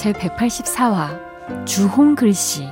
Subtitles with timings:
[0.00, 2.66] 제 184화 주홍 글씨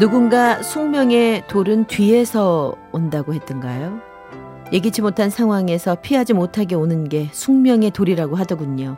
[0.00, 4.00] 누군가 숙명의 돌은 뒤에서 온다고 했던가요?
[4.72, 8.96] 예기치 못한 상황에서 피하지 못하게 오는 게 숙명의 돌이라고 하더군요.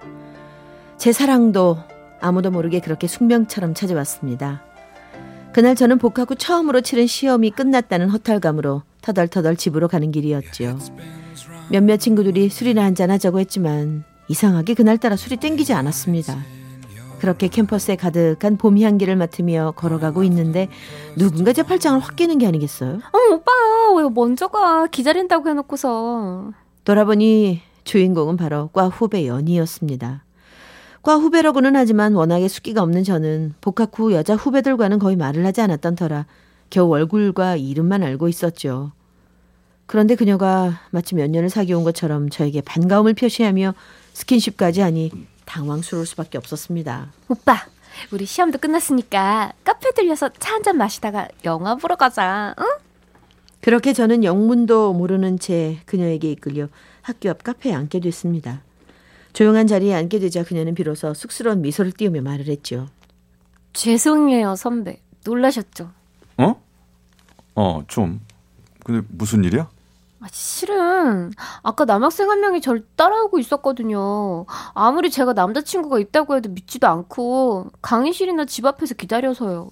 [0.97, 1.77] 제 사랑도
[2.23, 4.63] 아무도 모르게 그렇게 숙명처럼 찾아왔습니다.
[5.52, 10.79] 그날 저는 복학 후 처음으로 치른 시험이 끝났다는 허탈감으로 터덜터덜 집으로 가는 길이었죠.
[11.71, 16.37] 몇몇 친구들이 술이나 한잔 하자고 했지만 이상하게 그날따라 술이 땡기지 않았습니다.
[17.19, 20.69] 그렇게 캠퍼스에 가득한 봄 향기를 맡으며 걸어가고 있는데
[21.17, 23.01] 누군가 제 팔짱을 확 끼는 게 아니겠어요?
[23.13, 23.53] 어 오빠
[23.97, 26.53] 왜 먼저 가 기다린다고 해놓고서
[26.85, 30.25] 돌아보니 주인공은 바로 과 후배 연희였습니다.
[31.03, 35.95] 과 후배라고는 하지만 워낙에 숫기가 없는 저는 복학 후 여자 후배들과는 거의 말을 하지 않았던
[35.95, 36.27] 터라
[36.69, 38.93] 겨우 얼굴과 이름만 알고 있었죠.
[39.87, 43.74] 그런데 그녀가 마치 몇 년을 사귀어온 것처럼 저에게 반가움을 표시하며
[44.15, 45.10] 스킨십까지 하니
[45.45, 47.12] 당황스러울 수밖에 없었습니다.
[47.29, 47.66] 오빠
[48.10, 52.64] 우리 시험도 끝났으니까 카페 들려서 차 한 잔 마시다가 영화 보러 가자 응?
[53.60, 56.68] 그렇게 저는 영문도 모르는 채 그녀에게 이끌려
[57.02, 58.62] 학교 앞 카페에 앉게 됐습니다.
[59.32, 62.88] 조용한 자리에 앉게 되자 그녀는 비로소 쑥스러운 미소를 띄우며 말을 했죠.
[63.73, 65.91] 죄송해요 선배 놀라셨죠?
[66.38, 66.62] 어?
[67.54, 68.20] 어, 좀.
[68.84, 69.69] 근데 무슨 일이야?
[70.21, 71.31] 아, 실은
[71.62, 74.47] 아까 남학생 한 명이 저를 따라오고 있었거든요.
[74.75, 79.71] 아무리 제가 남자친구가 있다고 해도 믿지도 않고 강의실이나 집 앞에서 기다려서요.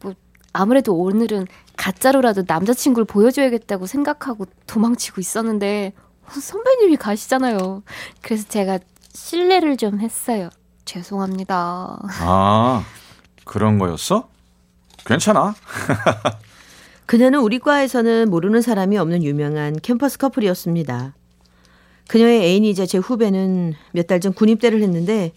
[0.00, 0.14] 뭐
[0.52, 1.46] 아무래도 오늘은
[1.76, 5.94] 가짜로라도 남자친구를 보여줘야겠다고 생각하고 도망치고 있었는데
[6.28, 7.82] 선배님이 가시잖아요.
[8.20, 8.78] 그래서 제가
[9.14, 10.50] 실례를 좀 했어요.
[10.84, 11.98] 죄송합니다.
[12.20, 12.84] 아,
[13.44, 14.28] 그런 거였어?
[15.06, 15.54] 괜찮아.
[17.06, 21.14] 그녀는 우리 과에서는 모르는 사람이 없는 유명한 캠퍼스 커플이었습니다.
[22.08, 25.32] 그녀의 애인이자 제 후배는 몇 달 전 군입대를 했는데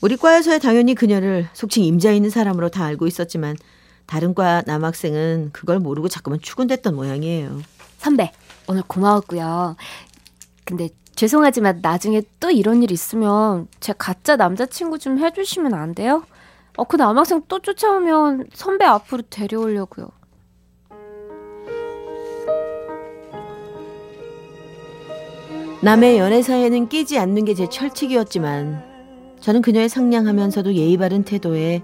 [0.00, 3.56] 우리 과에서야 당연히 그녀를 속칭 임자 있는 사람으로 다 알고 있었지만
[4.06, 7.60] 다른 과 남학생은 그걸 모르고 자꾸만 추근댔던 모양이에요.
[7.98, 8.30] 선배,
[8.68, 9.76] 오늘 고마웠고요.
[10.64, 16.24] 근데 죄송하지만 나중에 또 이런 일 있으면 제 가짜 남자친구 좀 해주시면 안 돼요?
[16.76, 20.08] 어, 그 남학생 또 쫓아오면 선배 앞으로 데려오려고요.
[25.82, 28.82] 남의 연애 사이에는 끼지 않는 게 제 철칙이었지만
[29.40, 31.82] 저는 그녀의 상냥하면서도 예의 바른 태도에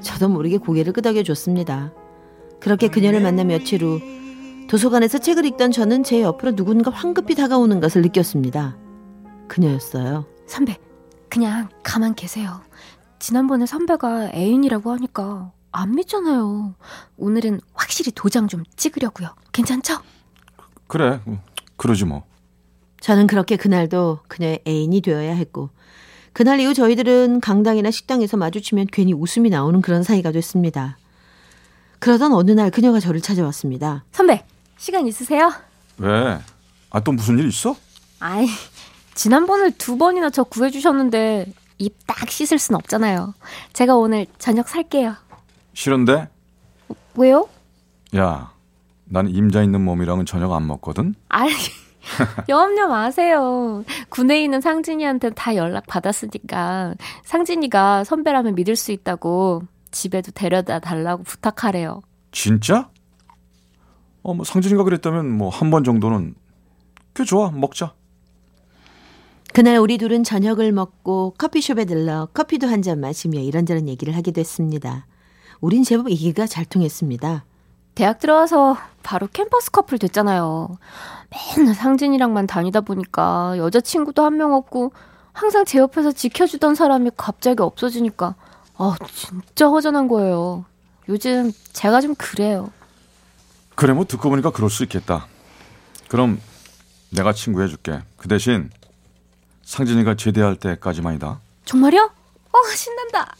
[0.00, 1.92] 저도 모르게 고개를 끄덕여 줬습니다.
[2.60, 4.00] 그렇게 그녀를 만나 며칠 후
[4.68, 8.76] 도서관에서 책을 읽던 저는 제 옆으로 누군가 황급히 다가오는 것을 느꼈습니다.
[9.46, 10.26] 그녀였어요.
[10.46, 10.76] 선배,
[11.30, 12.60] 그냥 가만 계세요.
[13.18, 16.74] 지난번에 선배가 애인이라고 하니까 안 믿잖아요.
[17.16, 19.28] 오늘은 확실히 도장 좀 찍으려고요.
[19.52, 19.98] 괜찮죠?
[20.86, 21.20] 그래,
[21.76, 22.24] 그러지 뭐.
[23.00, 25.70] 저는 그렇게 그날도 그녀의 애인이 되어야 했고
[26.32, 30.98] 그날 이후 저희들은 강당이나 식당에서 마주치면 괜히 웃음이 나오는 그런 사이가 됐습니다.
[31.98, 34.04] 그러던 어느 날 그녀가 저를 찾아왔습니다.
[34.12, 34.44] 선배,
[34.76, 35.52] 시간 있으세요?
[35.98, 36.38] 왜?
[36.90, 37.74] 아, 또 무슨 일 있어?
[38.20, 38.46] 아이,
[39.14, 41.46] 지난번을 두 번이나 저 구해주셨는데
[41.78, 43.34] 입 딱 씻을 순 없잖아요.
[43.72, 45.14] 제가 오늘 저녁 살게요.
[45.74, 46.28] 싫은데?
[47.16, 47.48] 왜요?
[48.16, 48.52] 야,
[49.04, 51.14] 난 임자 있는 몸이랑은 저녁 안 먹거든?
[51.28, 51.50] 아이,
[52.48, 53.84] 염려 마세요.
[54.08, 56.94] 군에 있는 상진이한테 다 연락 받았으니까
[57.24, 62.02] 상진이가 선배라면 믿을 수 있다고 집에도 데려다 달라고 부탁하래요.
[62.32, 62.90] 진짜?
[64.22, 66.34] 어, 뭐 상진이가 그랬다면 뭐 한 번 정도는
[67.14, 67.50] 꽤 좋아.
[67.50, 67.94] 먹자.
[69.54, 75.06] 그날 우리 둘은 저녁을 먹고 커피숍에 들러 커피도 한 잔 마시며 이런저런 얘기를 하게 됐습니다.
[75.60, 77.44] 우린 제법 얘기가 잘 통했습니다.
[77.98, 80.78] 대학 들어와서 바로 캠퍼스 커플 됐잖아요.
[81.56, 84.92] 맨날 상진이랑만 다니다 보니까 여자친구도 한 명 없고
[85.32, 88.36] 항상 제 옆에서 지켜주던 사람이 갑자기 없어지니까
[88.76, 90.64] 아 진짜 허전한 거예요.
[91.08, 92.70] 요즘 제가 좀 그래요.
[93.74, 95.26] 그래 뭐 듣고 보니까 그럴 수 있겠다.
[96.08, 96.40] 그럼
[97.10, 98.00] 내가 친구 해줄게.
[98.16, 98.70] 그 대신
[99.64, 101.40] 상진이가 제대할 때까지만이다.
[101.64, 102.12] 정말요?
[102.52, 103.34] 어 신난다.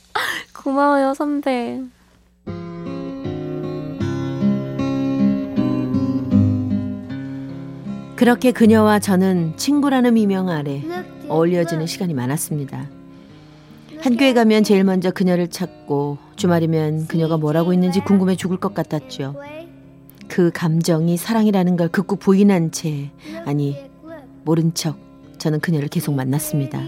[0.52, 1.80] 고마워요 선배.
[8.18, 10.82] 그렇게 그녀와 저는 친구라는 미명 아래
[11.28, 12.88] 어울려지는 시간이 많았습니다.
[14.00, 19.36] 한교에 가면 제일 먼저 그녀를 찾고 주말이면 그녀가 뭐라고 있는지 궁금해 죽을 것 같았죠.
[20.26, 23.12] 그 감정이 사랑이라는 걸 극구 부인한 채
[23.44, 23.88] 아니
[24.42, 24.98] 모른 척
[25.38, 26.82] 저는 그녀를 계속 만났습니다.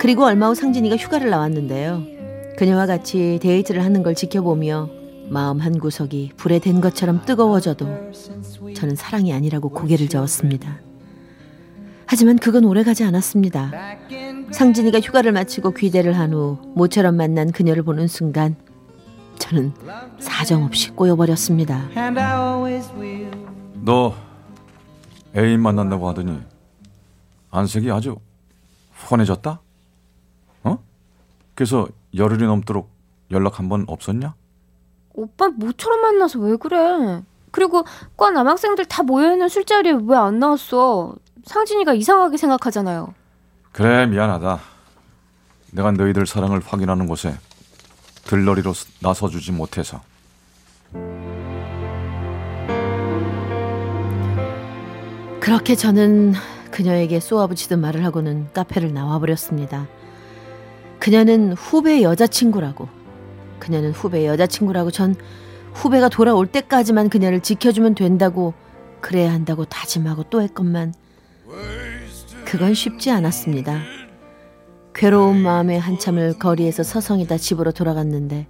[0.00, 2.02] 그리고 얼마 후 상진이가 휴가를 나왔는데요.
[2.56, 4.90] 그녀와 같이 데이트를 하는 걸 지켜보며
[5.28, 7.86] 마음 한 구석이 불에 댄 것처럼 뜨거워져도
[8.78, 10.78] 저는 사랑이 아니라고 고개를 저었습니다.
[12.06, 13.72] 하지만 그건 오래가지 않았습니다.
[14.52, 18.54] 상진이가 휴가를 마치고 귀대를 한 후 모처럼 만난 그녀를 보는 순간
[19.40, 19.72] 저는
[20.20, 21.88] 사정없이 꼬여버렸습니다.
[23.84, 24.14] 너
[25.36, 26.38] 애인 만난다고 하더니
[27.50, 28.16] 안색이 아주
[29.10, 29.60] 훤해졌다?
[30.64, 30.78] 어?
[31.56, 32.90] 그래서 열흘이 넘도록
[33.32, 34.34] 연락 한 번 없었냐?
[35.14, 37.22] 오빠 모처럼 만나서 왜 그래?
[37.50, 37.84] 그리고
[38.16, 41.14] 과 남학생들 다 모여있는 술자리에 왜 안 나왔어?
[41.44, 43.14] 상진이가 이상하게 생각하잖아요.
[43.72, 44.58] 그래 미안하다.
[45.72, 47.34] 내가 너희들 사랑을 확인하는 곳에
[48.24, 50.00] 들러리로 나서주지 못해서.
[55.40, 56.34] 그렇게 저는
[56.70, 59.86] 그녀에게 쏘아붙이던 말을 하고는 카페를 나와버렸습니다.
[60.98, 62.88] 그녀는 후배 여자친구라고.
[63.58, 65.14] 그녀는 후배 여자친구라고 전
[65.74, 68.54] 후배가 돌아올 때까지만 그녀를 지켜주면 된다고
[69.00, 70.94] 그래야 한다고 다짐하고 또 했건만
[72.44, 73.80] 그건 쉽지 않았습니다.
[74.94, 78.46] 괴로운 마음에 한참을 거리에서 서성이다 집으로 돌아갔는데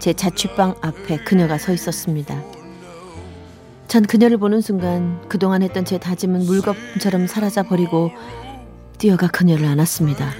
[0.00, 2.42] 제 자취방 앞에 그녀가 서 있었습니다.
[3.86, 8.10] 전 그녀를 보는 순간 그동안 했던 제 다짐은 물거품처럼 사라져 버리고
[8.98, 10.32] 뛰어가 그녀를 안았습니다.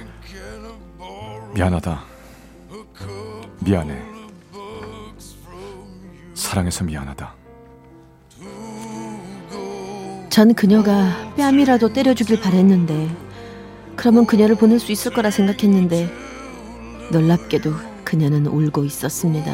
[1.53, 2.03] 미안하다.
[3.61, 4.16] 미안해.
[6.47, 7.35] 사랑해서 미안하다.
[10.29, 13.09] 전 그녀가 뺨이라도 때려주길 바랬는데
[13.97, 16.09] 그러면 그녀를 보낼 수 있을 거라 생각했는데
[17.11, 17.73] 놀랍게도
[18.05, 19.51] 그녀는 울고 있었습니다.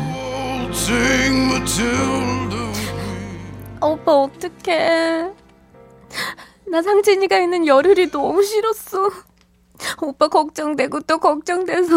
[3.81, 5.31] 오빠 어떡해.
[6.67, 9.09] 나 상진이가 있는 열흘이 너무 싫었어.
[10.03, 11.95] 오빠 걱정되고 또 걱정돼서.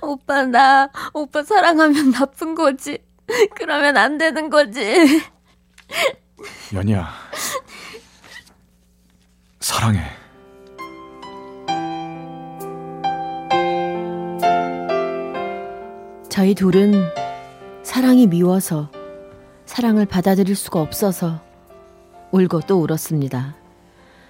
[0.00, 3.06] 오빠 나 오빠 사랑하면 나쁜 거지.
[3.54, 5.22] 그러면 안 되는 거지.
[6.72, 7.08] 연희야.
[9.60, 10.00] 사랑해.
[16.28, 16.94] 저희 둘은
[17.82, 18.90] 사랑이 미워서
[19.66, 21.40] 사랑을 받아들일 수가 없어서
[22.30, 23.56] 울고 또 울었습니다.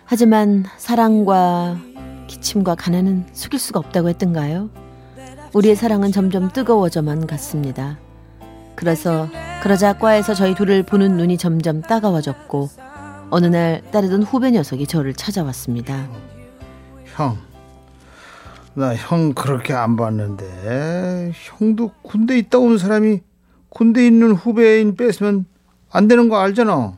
[0.05, 1.79] 하지만 사랑과
[2.29, 4.71] 기침과 가난은 숙일 수가 없다고 했던가요?
[5.53, 7.99] 우리의 사랑은 점점 뜨거워져만 갔습니다.
[8.89, 9.29] 그래서
[9.61, 12.69] 그러자 과에서 저희 둘을 보는 눈이 점점 따가워졌고
[13.29, 16.07] 어느 날 따르던 후배 녀석이 저를 찾아왔습니다.
[17.17, 17.37] 형,
[18.75, 23.21] 나 형 그렇게 안 봤는데 형도 군대 있다 온 사람이
[23.69, 25.45] 군대 있는 후배인 뺏으면
[25.91, 26.97] 안 되는 거 알잖아.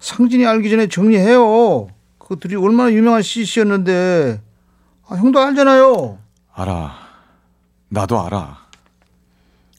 [0.00, 1.86] 상진이 알기 전에 정리해요.
[2.18, 4.40] 그 둘이 얼마나 유명한 CC였는데
[5.08, 6.18] 아, 형도 알잖아요.
[6.54, 6.92] 알아.
[7.88, 8.66] 나도 알아.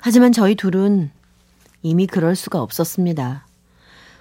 [0.02, 1.12] 하지만 저희 둘은
[1.82, 3.46] 이미 그럴 수가 없었습니다.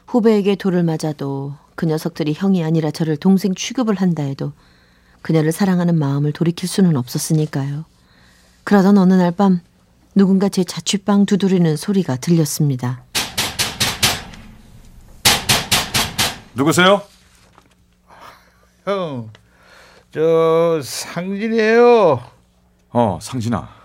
[0.06, 4.52] 후배에게 돌을 맞아도 그 녀석들이 형이 아니라 저를 동생 취급을 한다 해도
[5.22, 7.84] 그녀를 사랑하는 마음을 돌이킬 수는 없었으니까요.
[8.64, 9.60] 그러던 어느 날 밤
[10.14, 13.04] 누군가 제 자취방 두드리는 소리가 들렸습니다.
[16.54, 17.02] 누구세요?
[18.84, 19.30] 형,
[20.10, 22.20] 저 상진이에요.
[22.90, 23.77] 어, 상진아.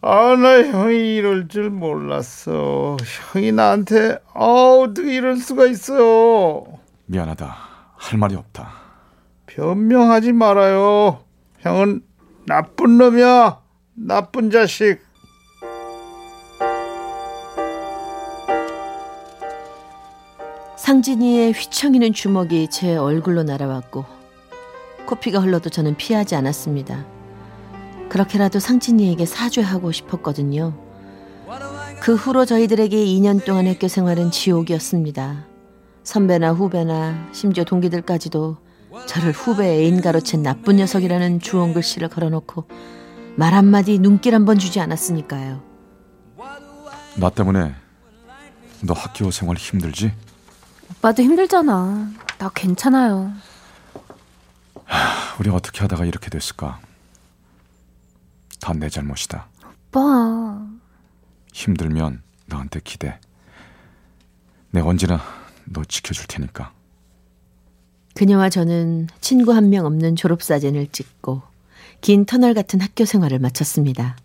[0.00, 2.96] 아, 나 형이 이럴 줄 몰랐어.
[3.32, 6.64] 형이 나한테 아, 어떻게 이럴 수가 있어요.
[7.06, 7.56] 미안하다.
[7.96, 8.70] 할 말이 없다.
[9.46, 11.20] 변명하지 말아요.
[11.58, 12.02] 형은
[12.46, 13.60] 나쁜 놈이야.
[13.94, 15.00] 나쁜 자식.
[20.76, 24.04] 상진이의 휘청이는 주먹이 제 얼굴로 날아왔고
[25.06, 27.17] 코피가 흘러도 저는 피하지 않았습니다.
[28.08, 30.74] 그렇게라도 상진이에게 사죄하고 싶었거든요.
[32.00, 35.46] 그 후로 저희들에게 2년 동안 학교 생활은 지옥이었습니다.
[36.04, 38.56] 선배나 후배나 심지어 동기들까지도
[39.06, 42.66] 저를 후배 애인 가로챈 나쁜 녀석이라는 주홍 글씨를 걸어놓고
[43.36, 45.60] 말 한마디 눈길 한 번 주지 않았으니까요.
[47.16, 47.74] 나 때문에
[48.82, 50.12] 너 학교 생활 힘들지?
[50.90, 52.10] 오빠도 힘들잖아.
[52.38, 53.32] 나 괜찮아요.
[55.40, 56.80] 우리 어떻게 하다가 이렇게 됐을까?
[58.68, 59.48] 다 내 잘못이다.
[59.88, 60.62] 오빠.
[61.54, 63.18] 힘들면 나한테 기대.
[64.72, 65.22] 내가 언제나
[65.64, 66.74] 너 지켜줄 테니까.
[68.14, 71.40] 그녀와 저는 친구 한 명 없는 졸업사진을 찍고
[72.02, 74.18] 긴 터널 같은 학교 생활을 마쳤습니다.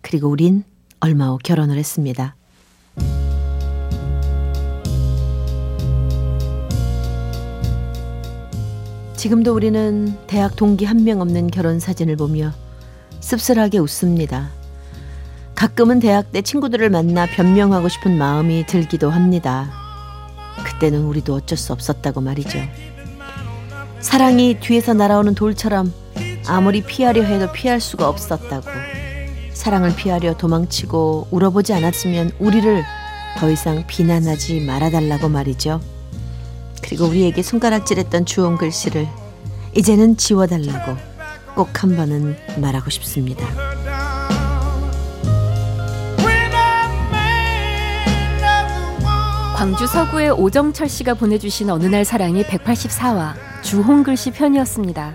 [0.00, 0.62] 그리고 우린
[1.00, 2.36] 얼마 후 결혼을 했습니다.
[9.16, 12.52] 지금도 우리는 대학 동기 한 명 없는 결혼 사진을 보며
[13.22, 14.50] 씁쓸하게 웃습니다.
[15.54, 19.70] 가끔은 대학 때 친구들을 만나 변명하고 싶은 마음이 들기도 합니다.
[20.64, 22.58] 그때는 우리도 어쩔 수 없었다고 말이죠.
[24.00, 25.92] 사랑이 뒤에서 날아오는 돌처럼
[26.46, 28.68] 아무리 피하려 해도 피할 수가 없었다고.
[29.52, 32.84] 사랑을 피하려 도망치고 울어보지 않았으면 우리를
[33.38, 35.80] 더 이상 비난하지 말아달라고 말이죠.
[36.82, 39.06] 그리고 우리에게 손가락질했던 주홍 글씨를
[39.76, 41.11] 이제는 지워달라고
[41.54, 43.46] 꼭 한 번은 말하고 싶습니다.
[49.56, 55.14] 광주 서구의 오정철 씨가 보내주신 어느 날 사랑이 184화 주홍글 씨 편이었습니다.